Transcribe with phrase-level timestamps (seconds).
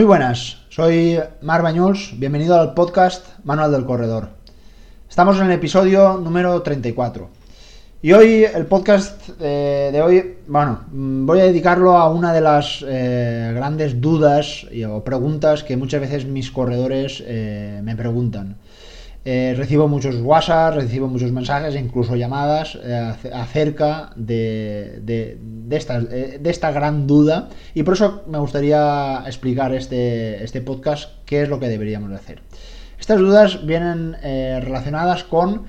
[0.00, 4.30] Muy buenas, soy Mar Bañuls, bienvenido al podcast Manual del Corredor.
[5.06, 7.28] Estamos en el episodio número 34.
[8.00, 12.40] Y hoy, el podcast eh, de hoy, bueno, mm, voy a dedicarlo a una de
[12.40, 18.56] las eh, grandes dudas o preguntas que muchas veces mis corredores eh, me preguntan.
[19.22, 26.38] Eh, recibo muchos WhatsApp, recibo muchos mensajes, incluso llamadas eh, acerca de, de, esta, eh,
[26.40, 31.50] de, esta, gran duda y por eso me gustaría explicar este, este podcast qué es
[31.50, 32.42] lo que deberíamos de hacer.
[32.98, 35.64] Estas dudas vienen relacionadas con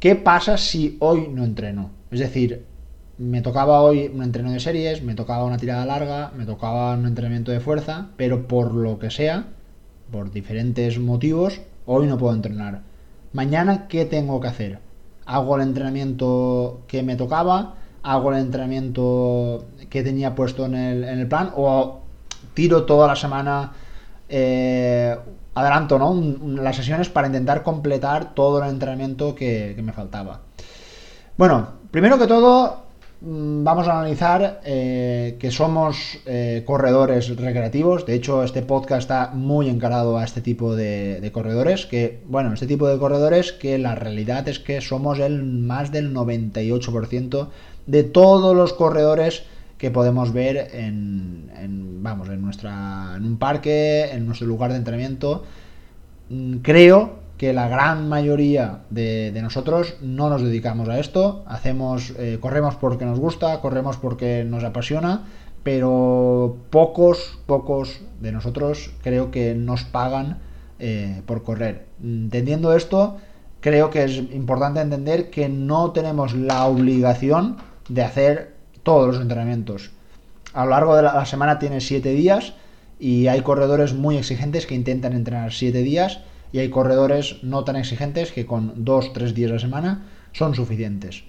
[0.00, 1.90] qué pasa si hoy no entreno.
[2.10, 2.64] Es decir,
[3.18, 7.06] me tocaba hoy un entreno de series, me tocaba una tirada larga, me tocaba un
[7.06, 9.48] entrenamiento de fuerza, pero por lo que sea,
[10.10, 12.82] por diferentes motivos, hoy no puedo entrenar.
[13.32, 14.78] Mañana, ¿qué tengo que hacer?
[15.24, 17.74] ¿Hago el entrenamiento que me tocaba?
[18.02, 21.52] ¿Hago el entrenamiento que tenía puesto en el, plan?
[21.56, 22.00] ¿O
[22.54, 23.72] tiro toda la semana,
[24.28, 25.16] eh,
[25.54, 26.62] adelanto ¿no?
[26.62, 30.40] las sesiones para intentar completar todo el entrenamiento que, me faltaba?
[31.36, 32.85] Bueno, primero que todo,
[33.20, 38.04] vamos a analizar eh, que somos eh, corredores recreativos.
[38.06, 41.86] De hecho, este podcast está muy encarado a este tipo de, corredores.
[41.86, 46.14] Que, bueno, este tipo de corredores que la realidad es que somos el más del
[46.14, 47.48] 98%
[47.86, 49.44] de todos los corredores
[49.78, 51.50] que podemos ver en,
[52.02, 55.44] vamos, en, nuestra, en un parque, en nuestro lugar de entrenamiento.
[56.28, 62.38] Mm, creo que la gran mayoría de, nosotros no nos dedicamos a esto, hacemos, eh,
[62.40, 65.24] corremos porque nos gusta, corremos porque nos apasiona,
[65.62, 70.38] pero pocos, pocos de nosotros creo que nos pagan
[70.78, 71.86] eh, por correr.
[72.02, 73.16] Entendiendo esto,
[73.60, 77.56] creo que es importante entender que no tenemos la obligación
[77.88, 79.90] de hacer todos los entrenamientos.
[80.52, 82.54] A lo largo de la, semana tiene 7 días
[82.98, 86.20] y hay corredores muy exigentes que intentan entrenar 7 días
[86.52, 90.54] y hay corredores no tan exigentes que con dos, tres días a la semana son
[90.54, 91.24] suficientes.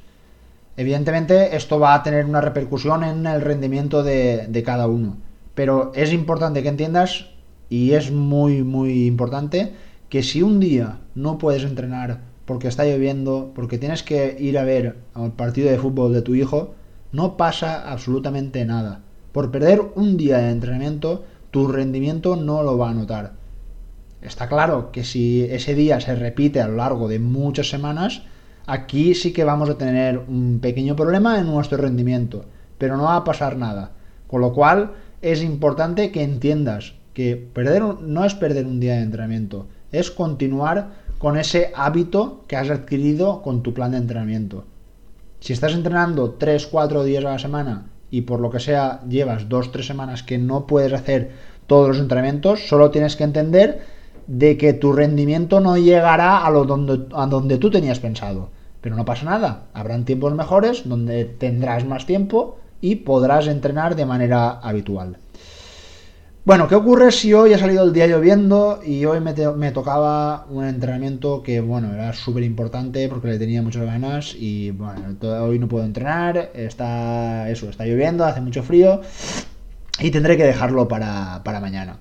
[0.75, 5.17] Evidentemente esto va a tener una repercusión en el rendimiento de, de cada uno,
[5.55, 7.27] pero es importante que entiendas
[7.69, 9.73] y es muy muy importante
[10.09, 14.63] que si un día no puedes entrenar porque está lloviendo, porque tienes que ir a
[14.63, 16.75] ver al partido de fútbol de tu hijo,
[17.11, 19.01] no pasa absolutamente nada.
[19.33, 23.33] Por perder un día de entrenamiento, tu rendimiento no lo va a notar.
[24.21, 28.23] Está claro que si ese día se repite a lo largo de muchas semanas,
[28.65, 32.45] aquí sí que vamos a tener un pequeño problema en nuestro rendimiento,
[32.77, 33.91] pero no va a pasar nada.
[34.27, 39.03] Con lo cual es importante que entiendas que perder no es perder un día de
[39.03, 44.65] entrenamiento, es continuar con ese hábito que has adquirido con tu plan de entrenamiento.
[45.39, 49.83] Si estás entrenando 3-4 días a la semana y por lo que sea llevas 2-3
[49.83, 51.31] semanas que no puedes hacer
[51.67, 53.96] todos los entrenamientos, solo tienes que entender
[54.27, 58.49] de que tu rendimiento no llegará a, lo donde, a donde tú tenías pensado.
[58.81, 64.05] Pero no pasa nada, habrán tiempos mejores donde tendrás más tiempo y podrás entrenar de
[64.05, 65.17] manera habitual.
[66.45, 70.45] Bueno, ¿qué ocurre si hoy ha salido el día lloviendo y hoy me, me tocaba
[70.49, 75.59] un entrenamiento que, bueno, era súper importante porque le tenía muchas ganas y, bueno, hoy
[75.59, 79.01] no puedo entrenar, está, eso, está lloviendo, hace mucho frío
[79.99, 81.97] y tendré que dejarlo para, para mañana.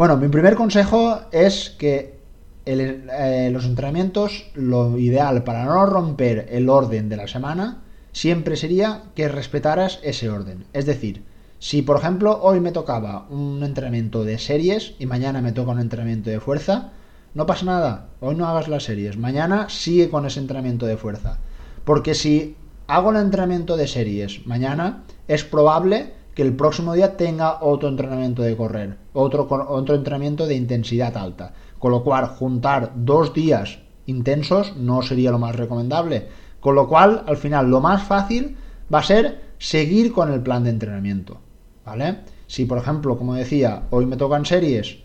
[0.00, 2.18] Bueno, mi primer consejo es que
[2.64, 9.02] eh, los entrenamientos, lo ideal para no romper el orden de la semana, siempre sería
[9.14, 10.64] que respetaras ese orden.
[10.72, 11.22] Es decir,
[11.58, 15.80] si por ejemplo hoy me tocaba un entrenamiento de series y mañana me toca un
[15.80, 16.92] entrenamiento de fuerza,
[17.34, 21.36] no pasa nada, hoy no hagas las series, mañana sigue con ese entrenamiento de fuerza.
[21.84, 22.56] Porque si
[22.86, 28.42] hago el entrenamiento de series mañana, es probable que el próximo día tenga otro entrenamiento
[28.42, 31.52] de correr, otro, otro entrenamiento de intensidad alta.
[31.78, 36.28] Con lo cual, juntar dos días intensos no sería lo más recomendable.
[36.60, 38.56] Con lo cual, al final, lo más fácil
[38.92, 41.38] va a ser seguir con el plan de entrenamiento.
[41.84, 42.18] ¿Vale?
[42.46, 44.98] Si, por ejemplo, como decía, hoy me tocan series,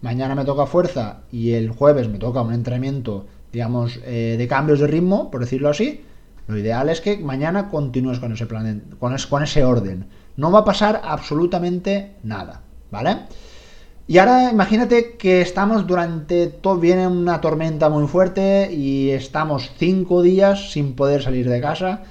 [0.00, 4.80] mañana me toca fuerza y el jueves me toca un entrenamiento, digamos, eh, de cambios
[4.80, 6.04] de ritmo, por decirlo así,
[6.46, 10.06] lo ideal es que mañana continúes con ese plan, con, con ese orden
[10.38, 12.62] no va a pasar absolutamente nada,
[12.92, 13.18] ¿vale?
[14.06, 20.22] Y ahora imagínate que estamos durante todo, viene una tormenta muy fuerte y estamos cinco
[20.22, 22.04] días sin poder salir de casa,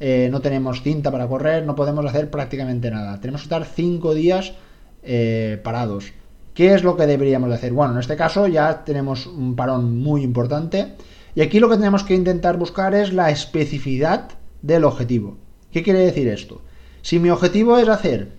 [0.00, 3.20] eh, no tenemos cinta para correr, no podemos hacer prácticamente nada.
[3.20, 4.54] Tenemos que estar cinco días
[5.02, 6.12] eh, parados.
[6.54, 7.74] ¿Qué es lo que deberíamos de hacer?
[7.74, 10.94] Bueno, en este caso ya tenemos un parón muy importante
[11.34, 14.30] y aquí lo que tenemos que intentar buscar es la especificidad
[14.62, 15.36] del objetivo.
[15.70, 16.62] ¿Qué quiere decir esto?
[17.04, 18.32] Si mi objetivo es hacer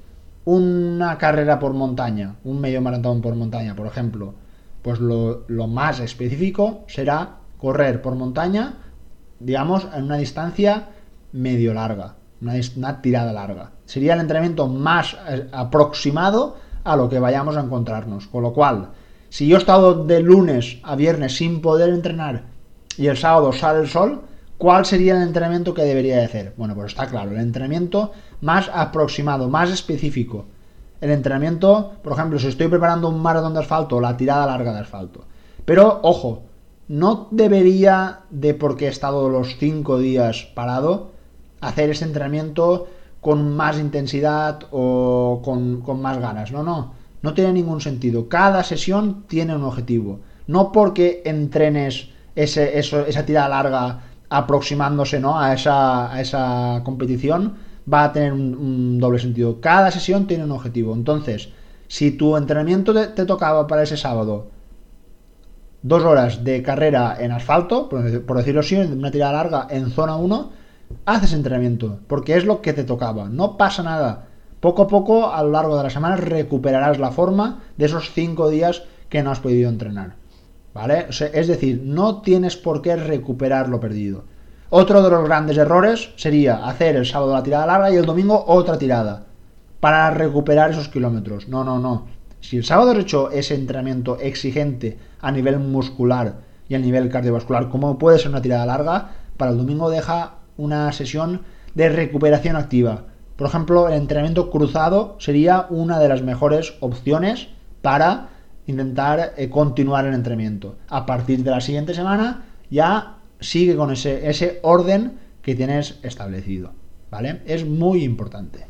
[0.44, 4.34] una carrera por montaña, un medio maratón por montaña, por ejemplo,
[4.82, 8.74] pues lo, más específico será correr por montaña,
[9.40, 10.88] digamos, en una distancia
[11.32, 13.70] medio larga, una, tirada larga.
[13.86, 18.26] Sería el entrenamiento más eh, aproximado a lo que vayamos a encontrarnos.
[18.26, 18.90] Con lo cual,
[19.30, 22.46] si yo he estado de lunes a viernes sin poder entrenar
[22.98, 24.24] y el sábado sale el sol,
[24.58, 26.54] ¿cuál sería el entrenamiento que debería de hacer?
[26.58, 28.12] Bueno, pues está claro, el entrenamiento
[28.42, 30.46] más aproximado, más específico.
[31.02, 34.80] El entrenamiento, por ejemplo, si estoy preparando un maratón de asfalto, la tirada larga de
[34.80, 35.26] asfalto.
[35.66, 36.44] Pero, ojo,
[36.88, 41.12] no debería de, porque he estado los cinco días parado,
[41.62, 42.88] hacer ese entrenamiento
[43.22, 46.52] con más intensidad o con, más ganas.
[46.52, 48.30] No, no, no tiene ningún sentido.
[48.30, 50.20] Cada sesión tiene un objetivo.
[50.48, 55.40] No porque entrenes esa tirada larga aproximándose ¿no?
[55.40, 57.56] a, esa, a esa competición,
[57.92, 59.62] va a tener un, doble sentido.
[59.62, 60.94] Cada sesión tiene un objetivo.
[60.94, 61.50] Entonces,
[61.88, 64.48] si tu entrenamiento te, tocaba para ese sábado
[65.82, 70.16] dos horas de carrera en asfalto, por, por decirlo así, una tirada larga en zona
[70.16, 70.52] 1,
[71.06, 74.28] haces entrenamiento, porque es lo que te tocaba, no pasa nada.
[74.60, 78.50] Poco a poco, a lo largo de la semana, recuperarás la forma de esos cinco
[78.50, 80.16] días que no has podido entrenar.
[80.76, 81.08] ¿Vale?
[81.10, 84.26] es decir, no tienes por qué recuperar lo perdido.
[84.70, 88.44] Otro de los grandes errores sería hacer el sábado la tirada larga y el domingo
[88.46, 89.24] otra tirada
[89.80, 91.48] para recuperar esos kilómetros.
[91.48, 92.08] No, no, no.
[92.42, 97.70] Si el sábado has hecho ese entrenamiento exigente a nivel muscular y a nivel cardiovascular,
[97.70, 101.44] como puede ser una tirada larga, para el domingo deja una sesión
[101.74, 103.06] de recuperación activa.
[103.38, 107.48] Por ejemplo, el entrenamiento cruzado sería una de las mejores opciones
[107.82, 108.35] para
[108.68, 110.78] intentar eh, continuar el entrenamiento.
[110.88, 116.72] A partir de la siguiente semana ya sigue con ese, ese orden que tienes establecido.
[117.12, 117.42] ¿Vale?
[117.46, 118.66] Es muy importante.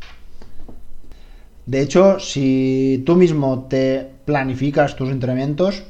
[1.66, 5.84] De hecho, si tú mismo te planificas tus entrenamientos,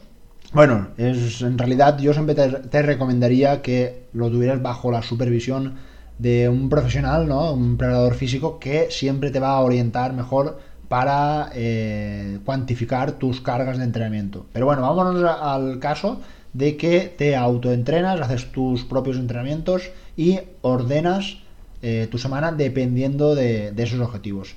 [0.53, 5.75] bueno, es, en realidad yo siempre te, recomendaría que lo tuvieras bajo la supervisión
[6.17, 7.51] de un profesional, ¿no?
[7.51, 13.77] Un preparador físico que siempre te va a orientar mejor para eh, cuantificar tus cargas
[13.77, 14.45] de entrenamiento.
[14.53, 16.21] Pero bueno, vámonos al caso
[16.53, 21.39] de que te autoentrenas, haces tus propios entrenamientos y ordenas
[21.81, 24.55] eh, tu semana dependiendo de, esos objetivos.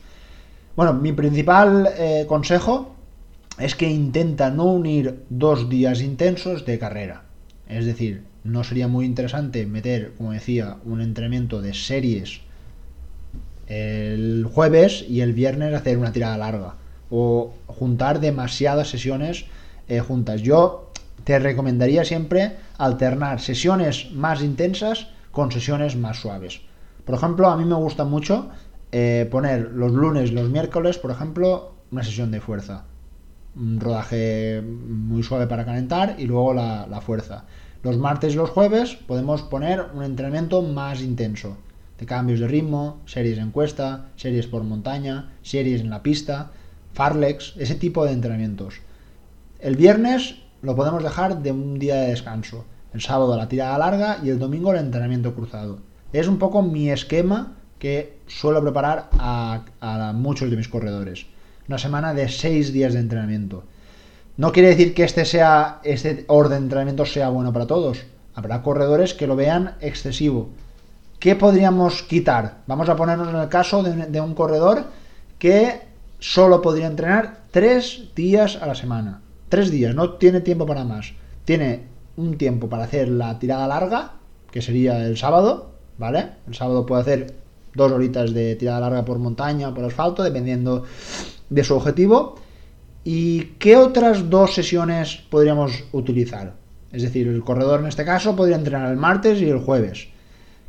[0.77, 2.95] Bueno, mi principal eh, consejo
[3.59, 7.25] es que intenta no unir dos días intensos de carrera.
[7.69, 12.41] Es decir, no sería muy interesante meter, como decía, un entrenamiento de series
[13.69, 16.75] el jueves y el viernes hacer una tirada larga.
[17.11, 19.47] O juntar demasiadas sesiones
[19.89, 20.43] eh, juntas.
[20.43, 20.91] Yo
[21.25, 26.61] te recomendaría siempre alternar sesiones más intensas con sesiones más suaves.
[27.05, 28.51] Por ejemplo, a mí me gusta mucho
[28.93, 32.85] eh, poner los lunes y los miércoles, por ejemplo, una sesión de fuerza
[33.59, 37.45] un rodaje muy suave para calentar y luego la, fuerza.
[37.83, 41.57] Los martes y los jueves podemos poner un entrenamiento más intenso,
[41.99, 46.53] de cambios de ritmo, series en cuesta, series por montaña, series en la pista,
[46.95, 48.81] farlex, ese tipo de entrenamientos.
[49.61, 52.65] El viernes lo podemos dejar de un día de descanso,
[52.95, 55.81] el sábado la tirada larga y el domingo el entrenamiento cruzado.
[56.13, 61.27] Es un poco mi esquema que suelo preparar a, muchos de mis corredores
[61.69, 63.65] una semana de seis días de entrenamiento.
[64.39, 68.05] No quiere decir que este sea este orden de entrenamiento sea bueno para todos.
[68.35, 70.49] Habrá corredores que lo vean excesivo.
[71.19, 72.59] ¿Qué podríamos quitar?
[72.69, 74.85] Vamos a ponernos en el caso de un, corredor
[75.37, 75.81] que
[76.21, 79.21] solo podría entrenar tres días a la semana.
[79.49, 81.15] Tres días, no tiene tiempo para más.
[81.45, 84.13] Tiene un tiempo para hacer la tirada larga,
[84.53, 86.35] que sería el sábado, ¿vale?
[86.47, 87.35] El sábado puede hacer
[87.75, 90.85] dos horitas de tirada larga por montaña o por asfalto, dependiendo
[91.51, 92.37] de su objetivo.
[93.03, 96.55] ¿Y qué otras dos sesiones podríamos utilizar?
[96.93, 100.09] Es decir, el corredor en este caso podría entrenar el martes y el jueves.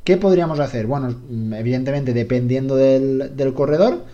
[0.03, 0.87] ¿Qué podríamos hacer?
[0.87, 1.15] Bueno,
[1.55, 4.05] evidentemente dependiendo del, del corredor,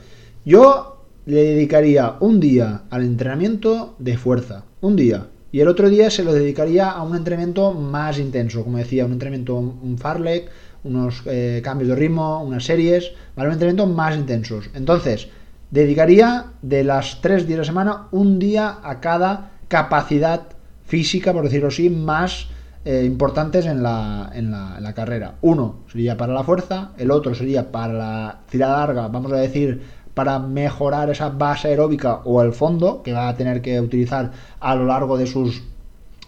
[0.46, 6.10] yo le dedicaría un día al entrenamiento de fuerza, un día, y el otro día
[6.10, 10.50] se lo dedicaría a un entrenamiento más intenso, como decía, un entrenamiento, un farlek,
[10.84, 13.48] unos eh, cambios de ritmo, unas series, ¿vale?
[13.48, 14.70] Un entrenamiento más intensos.
[14.74, 15.30] Entonces,
[15.72, 20.44] dedicaría de las tres días de la semana un día a cada capacidad
[20.86, 22.50] física, por decirlo así, más
[22.86, 25.36] eh, importantes en la, en, la, en la, carrera.
[25.42, 29.82] Uno sería para la fuerza, el otro sería para la tirada larga, vamos a decir,
[30.14, 34.76] para mejorar esa base aeróbica o el fondo que va a tener que utilizar a
[34.76, 35.64] lo largo de sus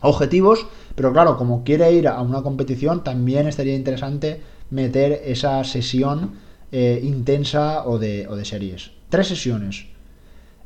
[0.01, 0.65] objetivos.
[0.95, 6.31] Pero claro, como quiere ir a una competición, también estaría interesante meter esa sesión
[6.71, 8.91] eh, intensa o de, o de series.
[9.09, 9.85] Tres sesiones.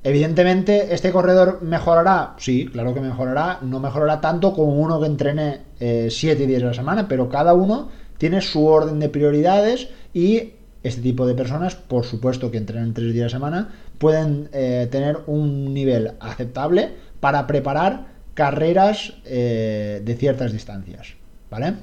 [0.04, 2.34] Evidentemente, ¿este corredor mejorará?
[2.38, 3.60] Sí, claro que mejorará.
[3.62, 6.10] No mejorará tanto como uno que entrene 7
[6.44, 11.02] eh, días a la semana, pero cada uno tiene su orden de prioridades y este
[11.02, 15.20] tipo de personas, por supuesto que entrenan 3 días a la semana, pueden eh, tener
[15.28, 16.90] un nivel aceptable
[17.20, 21.14] para preparar carreras eh, de ciertas distancias.
[21.52, 21.76] ¿Vale?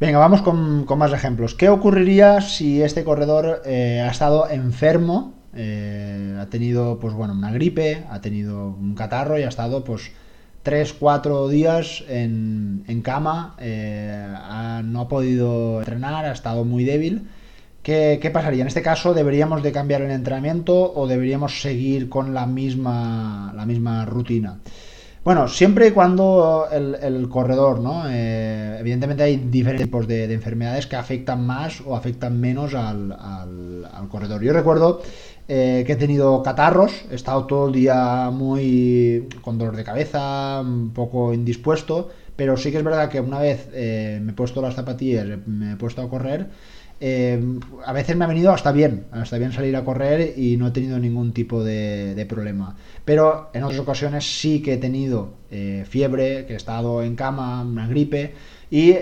[0.00, 1.54] Venga, vamos con, más ejemplos.
[1.54, 8.04] ¿Qué ocurriría si este corredor ha estado enfermo eh, ha tenido, pues bueno, una gripe,
[8.10, 10.12] ha tenido un catarro y ha estado, pues,
[10.62, 14.26] 3, 4 días en, cama, eh,
[14.84, 17.28] no ha podido entrenar, ha estado muy débil.
[17.82, 18.60] ¿Qué, ¿Qué, pasaría?
[18.60, 23.64] En este caso, ¿deberíamos de cambiar el entrenamiento o deberíamos seguir con la misma, la
[23.64, 24.58] misma rutina?
[25.22, 28.04] Bueno, siempre y cuando el, corredor, ¿no?
[28.08, 33.16] Eh, evidentemente hay diferentes tipos de, enfermedades que afectan más o afectan menos al,
[34.08, 34.42] corredor.
[34.42, 35.02] Yo recuerdo
[35.52, 40.60] eh, que he tenido catarros, he estado todo el día muy con dolor de cabeza,
[40.60, 44.62] un poco indispuesto, pero sí que es verdad que una vez eh, me he puesto
[44.62, 46.50] las zapatillas, me he puesto a correr,
[47.02, 50.66] Em, a veces me ha venido hasta bien, hasta bien salir a correr y no
[50.66, 52.76] he tenido ningún tipo de, problema.
[53.06, 57.62] Pero en otras ocasiones sí que he tenido eh, fiebre, que he estado en cama,
[57.62, 58.34] una gripe
[58.70, 58.96] y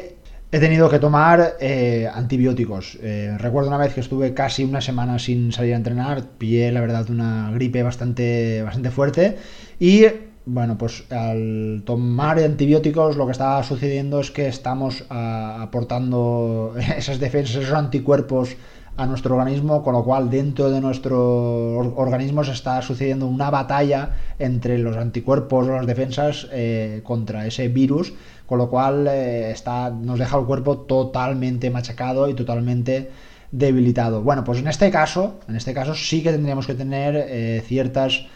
[0.51, 2.99] he tenido que tomar eh, antibióticos.
[3.03, 6.81] Eh, recuerdo una vez que estuve casi una semana sin salir a entrenar, pillé la
[6.81, 9.37] verdad una gripe bastante, bastante fuerte
[9.79, 10.07] y
[10.47, 17.21] bueno, pues al tomar antibióticos lo que está sucediendo es que estamos ah, aportando esas
[17.21, 18.57] defensas, esos anticuerpos
[18.99, 24.11] a nuestro organismo, con lo cual dentro de nuestro organismo se está sucediendo una batalla
[24.41, 28.13] entre los anticuerpos o las defensas eh, contra ese virus,
[28.45, 33.09] con lo cual eh, está, nos deja el cuerpo totalmente machacado y totalmente
[33.53, 34.23] debilitado.
[34.23, 38.27] Bueno, pues en este caso, en este caso sí que tendríamos que tener eh, ciertas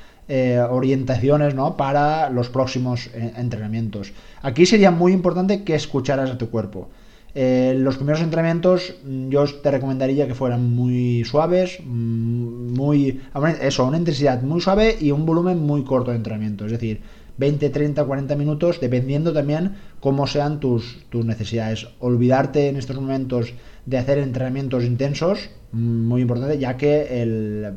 [0.71, 1.77] orientaciones ¿no?
[1.77, 4.15] para los próximos entrenamientos.
[4.41, 6.89] Aquí sería muy importante que escucharas a tu cuerpo.
[7.35, 13.21] Eh, los primeros entrenamientos mm, yo te recomendaría que fueran muy suaves, mm, muy
[13.63, 17.01] eso, una intensidad muy suave y un volumen muy corto de entrenamiento, es decir,
[17.39, 21.89] 20, 30, 40 minutos, dependiendo también cómo sean tus, tus necesidades.
[21.99, 23.55] Olvidarte en estos momentos
[23.87, 27.73] de hacer entrenamientos intensos, mm, muy importante, ya que el,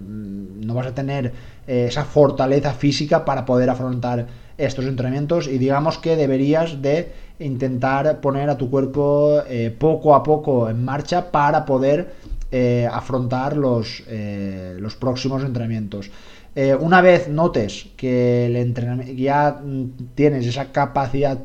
[0.66, 1.32] no vas a tener
[1.68, 8.22] eh, esa fortaleza física para poder afrontar estos entrenamientos y digamos que deberías de intentar
[8.22, 12.14] poner a tu cuerpo eh, poco a poco en marcha para poder
[12.52, 14.04] eh, afrontar los,
[14.80, 16.10] los próximos entrenamientos.
[16.80, 19.60] una vez notes que el entrenamiento, ya
[20.14, 21.40] tienes esa capacidad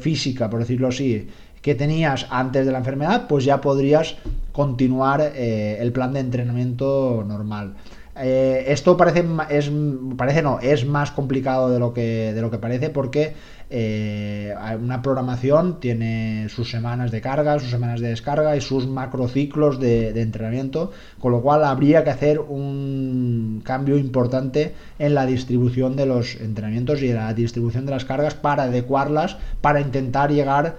[0.00, 1.28] física, por decirlo así,
[1.64, 4.16] que tenías antes de la enfermedad, pues ya podrías
[4.52, 7.74] continuar el plan de entrenamiento normal.
[8.16, 9.72] Eh, esto parece, es,
[10.16, 13.34] parece no, es más complicado de lo que, de lo que parece porque
[13.70, 19.80] eh, una programación tiene sus semanas de carga, sus semanas de descarga y sus macrociclos
[19.80, 25.96] de, de entrenamiento, con lo cual habría que hacer un cambio importante en la distribución
[25.96, 30.76] de los entrenamientos y en la distribución de las cargas para adecuarlas, para intentar llegar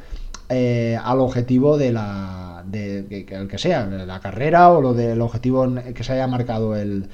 [0.50, 5.68] eh, al objetivo de la de, el que sea, la carrera o lo del objetivo
[5.94, 7.10] que se haya marcado el,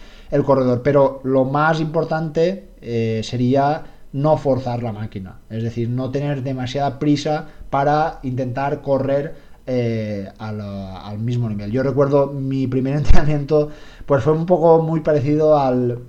[0.45, 0.81] corredor.
[0.83, 3.83] Pero lo más importante eh, sería
[4.13, 9.35] no forzar la máquina, es decir, no tener demasiada prisa para intentar correr
[9.67, 11.71] eh, al, al, mismo nivel.
[11.71, 13.69] Yo recuerdo mi primer entrenamiento,
[14.05, 15.99] pues fue un poco muy parecido al,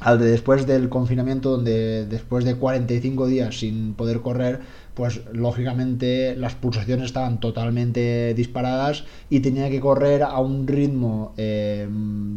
[0.00, 4.60] al de después del confinamiento, donde después de 45 días sin poder correr,
[4.96, 11.86] pues lógicamente las pulsaciones estaban totalmente disparadas y tenía que correr a un ritmo eh,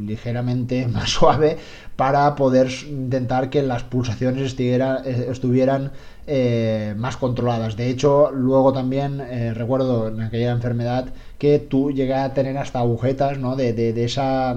[0.01, 1.57] ligeramente más suave
[1.95, 5.91] para poder intentar que las pulsaciones estuvieran
[6.27, 7.77] eh, más controladas.
[7.77, 11.05] De hecho, luego también eh, recuerdo en aquella enfermedad
[11.37, 13.55] que tú llegas a tener hasta agujetas, ¿no?
[13.55, 14.53] De, de, esa,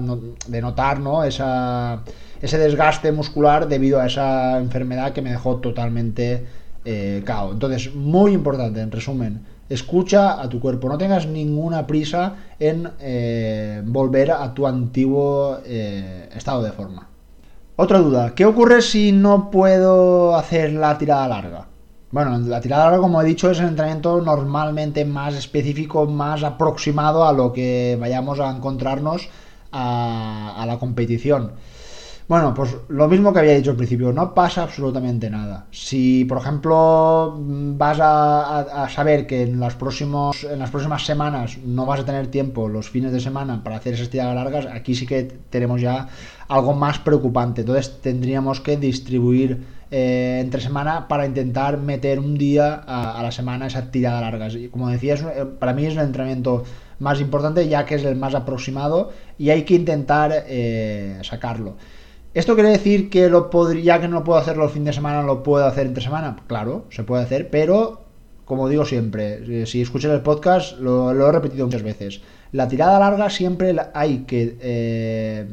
[0.47, 1.23] de notar, ¿no?
[1.23, 2.03] Esa,
[2.41, 6.45] ese desgaste muscular debido a esa enfermedad que me dejó totalmente
[6.85, 12.89] eh, Entonces, muy importante, en resumen, escucha a tu cuerpo, no tengas ninguna prisa en
[12.99, 17.07] eh, volver a tu antiguo eh, estado de forma.
[17.75, 21.67] Otra duda, ¿qué ocurre si no puedo hacer la tirada larga?
[22.11, 27.25] Bueno, la tirada larga, como he dicho, es el entrenamiento normalmente más específico, más aproximado
[27.25, 29.27] a lo que vayamos a encontrarnos
[29.71, 31.53] a, a la competición.
[32.27, 35.67] Bueno, pues lo mismo que había dicho al principio, no pasa absolutamente nada.
[35.71, 41.85] Si, por ejemplo, vas a, saber que en las, próximos, en las próximas semanas no
[41.85, 45.05] vas a tener tiempo los fines de semana para hacer esas tiradas largas, aquí sí
[45.05, 46.07] que tenemos ya
[46.47, 47.61] algo más preocupante.
[47.61, 53.67] Entonces tendríamos que distribuir eh, entre semana para intentar meter un día a, la semana
[53.67, 54.47] esa tirada larga.
[54.47, 56.63] Y como decía, eh, para mí es el entrenamiento
[56.99, 61.75] más importante ya que es el más aproximado y hay que intentar eh, sacarlo.
[62.33, 65.21] ¿Esto quiere decir que lo podría, ya que no puedo hacerlo el fin de semana,
[65.21, 66.35] lo puedo hacer entre semana?
[66.47, 68.03] Claro, se puede hacer, pero
[68.45, 72.21] como digo siempre, eh, si escuchas el podcast, lo, he repetido muchas veces.
[72.51, 75.47] La tirada larga siempre hay que eh,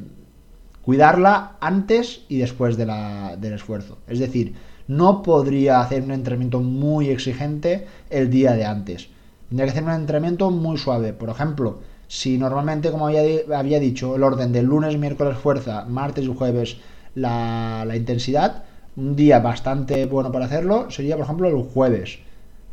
[0.83, 3.99] cuidarla antes y después del esfuerzo.
[4.09, 4.55] Es decir,
[4.89, 9.09] no podría hacer un entrenamiento muy exigente el día de antes.
[9.49, 11.13] Tendría que hacer un entrenamiento muy suave.
[11.13, 11.81] Por ejemplo,
[12.11, 16.79] si normalmente, como había, dicho, el orden del lunes, miércoles fuerza, martes y jueves
[17.15, 18.65] la, intensidad,
[18.97, 22.19] un día bastante bueno para hacerlo sería, por ejemplo, el jueves.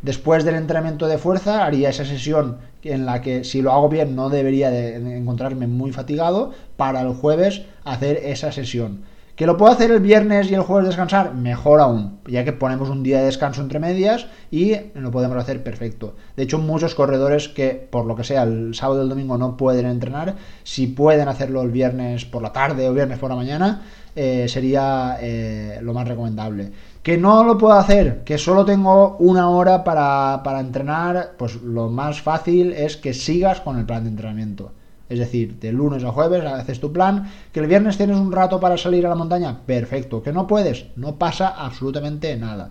[0.02, 4.16] Después del entrenamiento de fuerza haría esa sesión en la que si lo hago bien
[4.16, 9.04] no debería de encontrarme muy fatigado para el jueves hacer esa sesión.
[9.38, 11.36] ¿Que lo puedo hacer el viernes y el jueves descansar?
[11.36, 15.62] Mejor aún, ya que ponemos un día de descanso entre medias y lo podemos hacer
[15.62, 16.16] perfecto.
[16.36, 19.56] De hecho, muchos corredores que, por lo que sea, el sábado y el domingo no
[19.56, 23.84] pueden entrenar, si pueden hacerlo el viernes por la tarde o viernes por la mañana,
[24.16, 26.72] eh, sería eh, lo más recomendable.
[27.04, 31.90] Que no lo puedo hacer, que solo tengo una hora para, para entrenar, pues lo
[31.90, 34.72] más fácil es que sigas con el plan de entrenamiento.
[35.10, 38.60] Es decir, de lunes a jueves haces tu plan, que el viernes tienes un rato
[38.60, 42.70] para salir a la montaña, perfecto, que no puedes, no pasa absolutamente nada.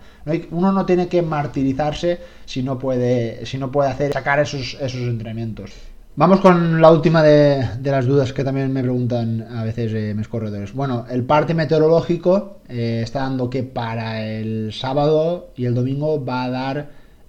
[0.50, 5.00] uno no tiene que martirizarse si no puede, si no puede hacer, sacar esos, esos
[5.00, 5.72] entrenamientos.
[6.18, 10.28] Vamos con la última de, las dudas que también me preguntan a veces eh, mis
[10.28, 10.72] corredores.
[10.72, 16.44] Bueno, el parte meteorológico eh, está dando que para el sábado y el domingo va
[16.44, 16.88] a dar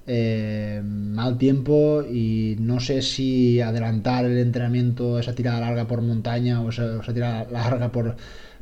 [0.09, 6.61] eh, mal tiempo y no sé si adelantar el entrenamiento, esa tirada larga por montaña
[6.61, 8.15] o esa, tirada larga por,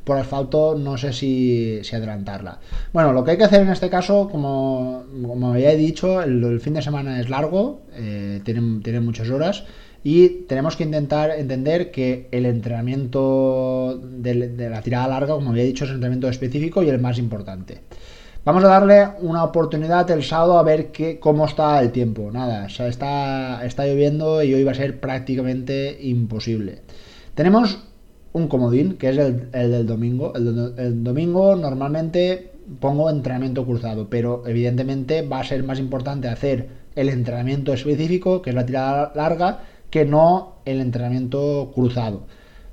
[0.04, 2.60] por asfalto, no sé si, adelantarla.
[2.94, 6.60] Bueno, lo que hay que hacer en este caso, como, como ya he dicho, el,
[6.60, 9.66] fin de semana es largo, eh, tiene, muchas horas.
[10.04, 15.64] Y tenemos que intentar entender que el entrenamiento de, de, la tirada larga, como había
[15.64, 17.82] dicho, es el entrenamiento específico y el más importante.
[18.46, 22.30] Vamos a darle una oportunidad el sábado a ver qué, cómo está el tiempo.
[22.32, 26.84] Nada, está, está lloviendo y hoy va a ser prácticamente imposible.
[27.34, 27.80] Tenemos
[28.34, 30.32] un comodín, que es el, del domingo.
[30.36, 37.10] El, domingo normalmente pongo entrenamiento cruzado, pero evidentemente va a ser más importante hacer el
[37.10, 42.28] entrenamiento específico, que es la tirada larga, que no el entrenamiento cruzado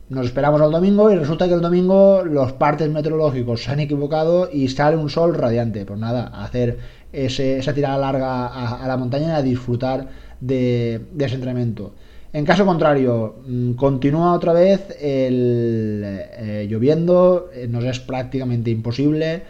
[0.08, 4.50] nos esperamos al domingo y resulta que el domingo los partes meteorológicos se han equivocado
[4.52, 5.86] y sale un sol radiante.
[5.86, 6.78] Pues nada, hacer
[7.12, 10.08] esa tirada larga a, la montaña y a disfrutar
[10.40, 11.94] de, ese entrenamiento.
[12.32, 19.42] En caso contrario, mm, continúa otra vez el eh, lloviendo, eh, nos es prácticamente imposible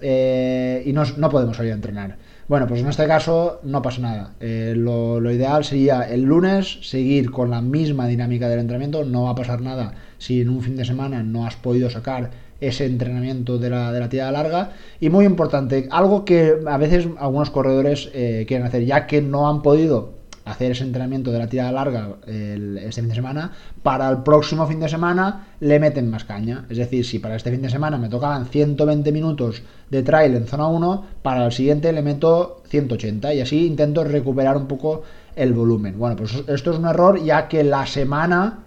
[0.00, 2.16] eh, y no podemos salir a entrenar.
[2.46, 4.34] Bueno, pues en este caso no pasa nada.
[4.38, 9.04] Eh, lo, ideal sería el lunes seguir con la misma dinámica del entrenamiento.
[9.04, 12.30] No va a pasar nada si en un fin de semana no has podido sacar
[12.60, 14.72] ese entrenamiento de la, de la tirada larga.
[15.00, 19.48] Y muy importante, algo que a veces algunos corredores eh, quieren hacer, ya que no
[19.48, 20.13] han podido
[20.44, 23.52] hacer ese entrenamiento de la tirada larga este fin de semana,
[23.82, 26.66] para el próximo fin de semana le meten más caña.
[26.68, 30.46] Es decir, si para este fin de semana me tocaban 120 minutos de trail en
[30.46, 35.02] zona 1, para el siguiente le meto 180 y así intento recuperar un poco
[35.34, 35.98] el volumen.
[35.98, 38.64] Bueno, pues esto es un error ya que la semana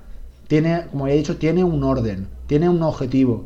[0.47, 3.45] tiene, como ya he dicho, tiene un orden, tiene un objetivo,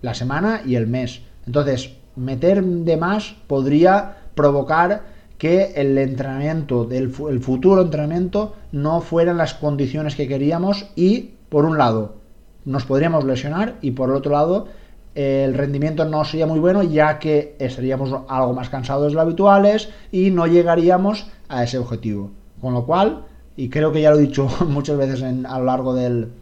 [0.00, 1.22] la semana y el mes.
[1.46, 9.36] Entonces, meter de más podría provocar que el entrenamiento, del, el futuro entrenamiento, no fueran
[9.36, 12.16] las condiciones que queríamos y, por un lado,
[12.64, 14.68] nos podríamos lesionar y por el otro lado,
[15.14, 19.88] el rendimiento no sería muy bueno ya que estaríamos algo más cansados de lo habituales
[20.10, 22.30] y no llegaríamos a ese objetivo.
[22.60, 23.24] Con lo cual,
[23.56, 26.32] y creo que ya lo he dicho muchas veces a lo largo del,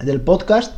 [0.00, 0.74] del podcast,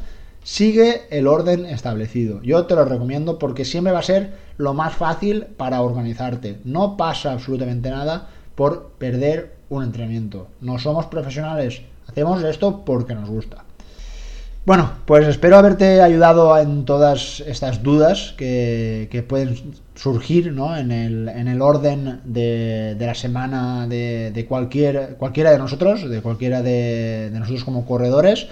[0.50, 2.40] Sigue el orden establecido.
[2.42, 6.58] Yo te lo recomiendo porque siempre va a ser lo más fácil para organizarte.
[6.64, 10.48] No pasa absolutamente nada por perder un entrenamiento.
[10.62, 13.66] No somos profesionales, hacemos esto porque nos gusta.
[14.64, 22.22] Bueno, pues espero haberte ayudado en todas estas dudas que, pueden surgir en, el, orden
[22.24, 28.48] de, la semana de, cualquier, cualquiera de nosotros, de cualquiera de nosotros como corredores.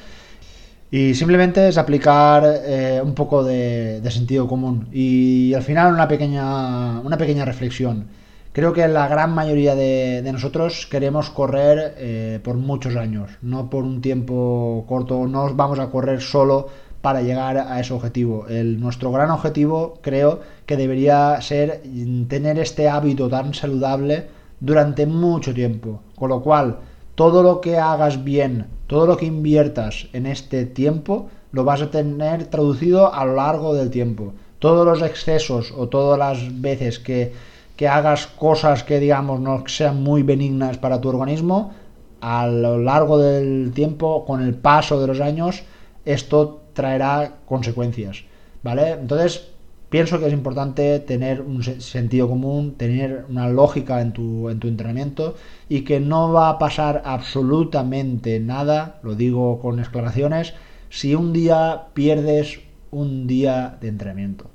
[0.90, 4.88] Y simplemente es aplicar eh, un poco de, sentido común.
[4.92, 8.06] Y al final una pequeña, una pequeña reflexión.
[8.52, 13.84] Creo que la gran mayoría de, nosotros queremos correr eh, por muchos años, no por
[13.84, 16.68] un tiempo corto, no vamos a correr solo
[17.02, 18.46] para llegar a ese objetivo.
[18.48, 21.82] El, nuestro gran objetivo creo que debería ser
[22.28, 24.28] tener este hábito tan saludable
[24.60, 26.00] durante mucho tiempo.
[26.16, 26.78] Con lo cual,
[27.16, 31.90] todo lo que hagas bien, todo lo que inviertas en este tiempo, lo vas a
[31.90, 34.32] tener traducido a lo largo del tiempo.
[34.60, 37.32] Todos los excesos o todas las veces que
[37.76, 41.72] que hagas cosas que digamos no sean muy benignas para tu organismo,
[42.20, 45.62] a lo largo del tiempo, con el paso de los años,
[46.04, 48.24] esto traerá consecuencias.
[48.62, 48.92] ¿Vale?
[48.92, 49.48] Entonces,
[49.90, 54.68] pienso que es importante tener un sentido común, tener una lógica en tu, en tu
[54.68, 55.36] entrenamiento
[55.68, 60.54] y que no va a pasar absolutamente nada, lo digo con exclamaciones,
[60.90, 64.50] si un día pierdes un día de entrenamiento.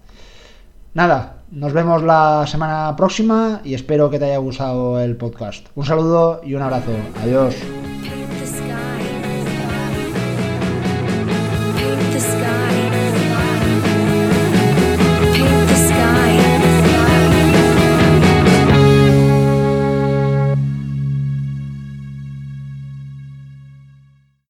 [0.93, 5.67] Nada, nos vemos la semana próxima y espero que te haya gustado el podcast.
[5.75, 6.91] Un saludo y un abrazo.
[7.23, 7.55] Adiós.